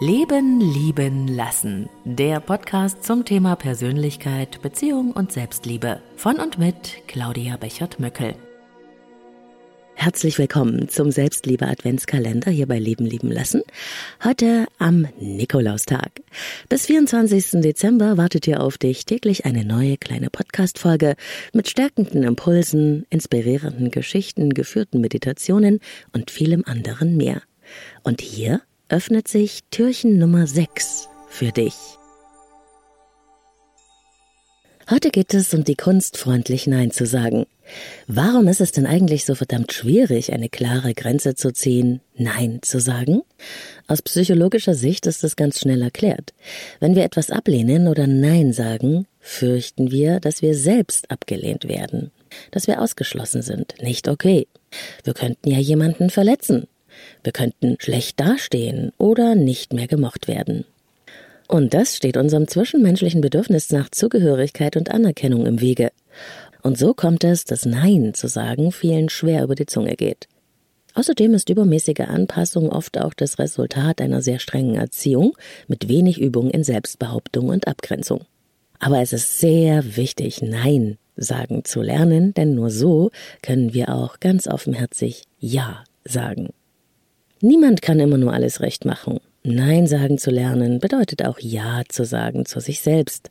[0.00, 1.88] Leben, Lieben, Lassen.
[2.04, 6.00] Der Podcast zum Thema Persönlichkeit, Beziehung und Selbstliebe.
[6.14, 8.36] Von und mit Claudia Bechert-Möckel.
[9.96, 13.62] Herzlich willkommen zum Selbstliebe-Adventskalender hier bei Leben, Lieben, Lassen.
[14.22, 16.12] Heute am Nikolaustag.
[16.68, 17.60] Bis 24.
[17.60, 21.16] Dezember wartet hier auf dich täglich eine neue kleine Podcast-Folge
[21.52, 25.80] mit stärkenden Impulsen, inspirierenden Geschichten, geführten Meditationen
[26.12, 27.42] und vielem anderen mehr.
[28.04, 31.74] Und hier öffnet sich Türchen Nummer 6 für dich.
[34.90, 37.44] Heute geht es um die Kunst, freundlich Nein zu sagen.
[38.06, 42.80] Warum ist es denn eigentlich so verdammt schwierig, eine klare Grenze zu ziehen, Nein zu
[42.80, 43.20] sagen?
[43.86, 46.32] Aus psychologischer Sicht ist es ganz schnell erklärt.
[46.80, 52.10] Wenn wir etwas ablehnen oder Nein sagen, fürchten wir, dass wir selbst abgelehnt werden,
[52.52, 53.74] dass wir ausgeschlossen sind.
[53.82, 54.48] Nicht okay.
[55.04, 56.68] Wir könnten ja jemanden verletzen.
[57.22, 60.64] Wir könnten schlecht dastehen oder nicht mehr gemocht werden.
[61.48, 65.90] Und das steht unserem zwischenmenschlichen Bedürfnis nach Zugehörigkeit und Anerkennung im Wege.
[66.62, 70.28] Und so kommt es, dass Nein zu sagen vielen schwer über die Zunge geht.
[70.94, 75.36] Außerdem ist übermäßige Anpassung oft auch das Resultat einer sehr strengen Erziehung
[75.68, 78.24] mit wenig Übung in Selbstbehauptung und Abgrenzung.
[78.80, 83.10] Aber es ist sehr wichtig, Nein sagen zu lernen, denn nur so
[83.42, 86.50] können wir auch ganz offenherzig Ja sagen.
[87.40, 89.20] Niemand kann immer nur alles recht machen.
[89.44, 93.30] Nein sagen zu lernen bedeutet auch Ja zu sagen zu sich selbst.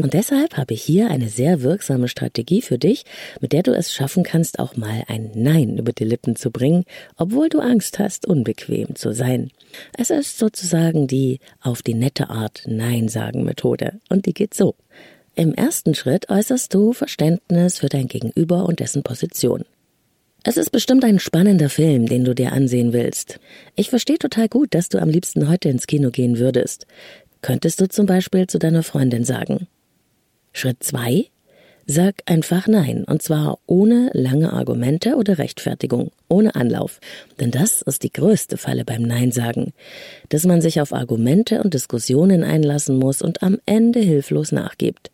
[0.00, 3.04] Und deshalb habe ich hier eine sehr wirksame Strategie für dich,
[3.40, 6.84] mit der du es schaffen kannst, auch mal ein Nein über die Lippen zu bringen,
[7.16, 9.50] obwohl du Angst hast, unbequem zu sein.
[9.96, 14.00] Es ist sozusagen die auf die nette Art Nein sagen Methode.
[14.08, 14.74] Und die geht so.
[15.36, 19.64] Im ersten Schritt äußerst du Verständnis für dein Gegenüber und dessen Position.
[20.46, 23.40] Es ist bestimmt ein spannender Film, den du dir ansehen willst.
[23.76, 26.86] Ich verstehe total gut, dass du am liebsten heute ins Kino gehen würdest.
[27.40, 29.68] Könntest du zum Beispiel zu deiner Freundin sagen.
[30.52, 31.30] Schritt zwei:
[31.86, 37.00] Sag einfach Nein, und zwar ohne lange Argumente oder Rechtfertigung, ohne Anlauf.
[37.40, 39.72] Denn das ist die größte Falle beim Nein sagen,
[40.28, 45.10] dass man sich auf Argumente und Diskussionen einlassen muss und am Ende hilflos nachgibt.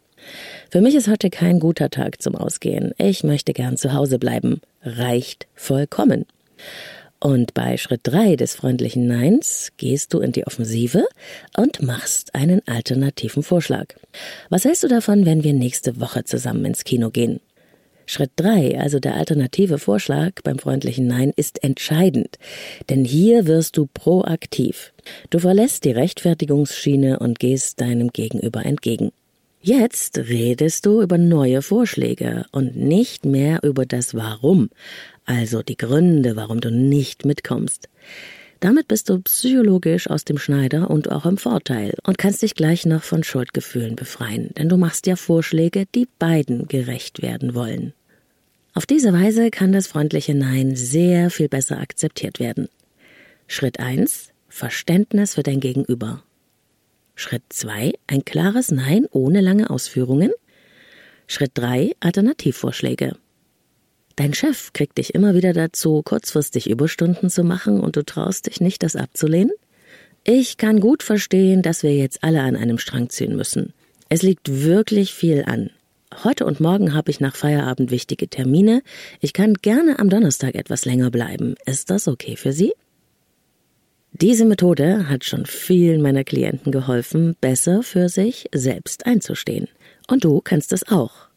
[0.71, 2.93] Für mich ist heute kein guter Tag zum Ausgehen.
[2.99, 4.61] Ich möchte gern zu Hause bleiben.
[4.83, 6.27] Reicht vollkommen.
[7.23, 11.05] Und bei Schritt drei des freundlichen Neins gehst du in die Offensive
[11.55, 13.95] und machst einen alternativen Vorschlag.
[14.49, 17.41] Was hältst du davon, wenn wir nächste Woche zusammen ins Kino gehen?
[18.07, 22.39] Schritt drei, also der alternative Vorschlag beim freundlichen Nein, ist entscheidend,
[22.89, 24.93] denn hier wirst du proaktiv.
[25.29, 29.13] Du verlässt die Rechtfertigungsschiene und gehst deinem Gegenüber entgegen.
[29.63, 34.71] Jetzt redest du über neue Vorschläge und nicht mehr über das Warum,
[35.27, 37.91] also die Gründe, warum du nicht mitkommst.
[38.61, 42.87] Damit bist du psychologisch aus dem Schneider und auch im Vorteil und kannst dich gleich
[42.87, 47.93] noch von Schuldgefühlen befreien, denn du machst ja Vorschläge, die beiden gerecht werden wollen.
[48.73, 52.71] Auf diese Weise kann das freundliche Nein sehr viel besser akzeptiert werden.
[53.47, 56.23] Schritt eins: Verständnis für dein Gegenüber.
[57.21, 60.31] Schritt 2 ein klares Nein ohne lange Ausführungen.
[61.27, 63.15] Schritt 3 Alternativvorschläge.
[64.17, 68.63] Dein Chef kriegt dich immer wieder dazu, kurzfristig Überstunden zu machen und du traust dich
[68.63, 69.53] nicht, das abzulehnen?
[70.25, 73.75] Ich kann gut verstehen, dass wir jetzt alle an einem Strang ziehen müssen.
[74.09, 75.69] Es liegt wirklich viel an.
[76.25, 78.81] Heute und morgen habe ich nach Feierabend wichtige Termine.
[79.21, 81.55] Ich kann gerne am Donnerstag etwas länger bleiben.
[81.67, 82.73] Ist das okay für Sie?
[84.13, 89.69] Diese Methode hat schon vielen meiner Klienten geholfen, besser für sich selbst einzustehen.
[90.09, 91.29] Und du kannst es auch.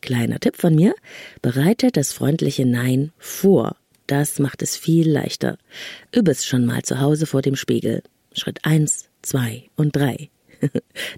[0.00, 0.94] Kleiner Tipp von mir,
[1.42, 3.76] bereite das freundliche Nein vor.
[4.06, 5.58] Das macht es viel leichter.
[6.10, 8.02] Übe es schon mal zu Hause vor dem Spiegel.
[8.32, 10.30] Schritt eins, zwei und drei.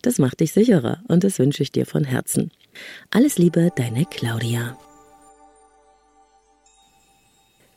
[0.03, 2.51] Das macht dich sicherer und das wünsche ich dir von Herzen.
[3.11, 4.77] Alles Liebe, deine Claudia.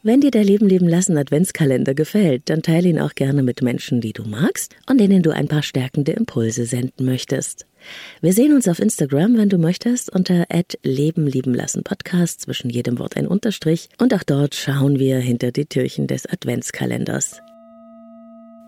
[0.08, 4.00] Wenn dir der Leben leben lassen Adventskalender gefällt, dann teile ihn auch gerne mit Menschen,
[4.00, 7.66] die du magst und denen du ein paar stärkende Impulse senden möchtest.
[8.22, 10.46] Wir sehen uns auf Instagram, wenn du möchtest, unter
[10.82, 15.52] Leben lieben lassen Podcast, zwischen jedem Wort ein Unterstrich und auch dort schauen wir hinter
[15.52, 17.42] die Türchen des Adventskalenders.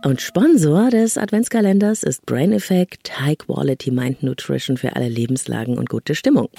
[0.03, 5.87] Und Sponsor des Adventskalenders ist Brain Effect High Quality Mind Nutrition für alle Lebenslagen und
[5.87, 6.49] gute Stimmung.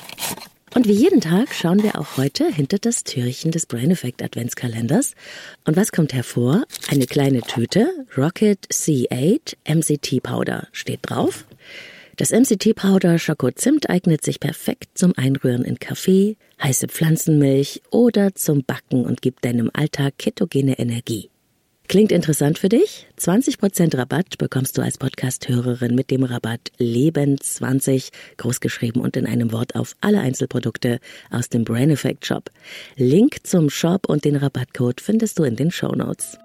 [0.72, 5.14] Und wie jeden Tag schauen wir auch heute hinter das Türchen des Brain Effect Adventskalenders.
[5.64, 6.64] Und was kommt hervor?
[6.88, 11.44] Eine kleine Tüte Rocket C8 MCT Powder steht drauf.
[12.16, 18.62] Das MCT Powder Schokozimt eignet sich perfekt zum Einrühren in Kaffee, heiße Pflanzenmilch oder zum
[18.62, 21.29] Backen und gibt deinem Alltag ketogene Energie.
[21.90, 23.08] Klingt interessant für dich?
[23.18, 29.74] 20% Rabatt bekommst du als Podcast-Hörerin mit dem Rabatt Leben20, großgeschrieben und in einem Wort
[29.74, 31.00] auf alle Einzelprodukte
[31.32, 32.48] aus dem Brain Effect Shop.
[32.94, 36.38] Link zum Shop und den Rabattcode findest du in den Show Notes.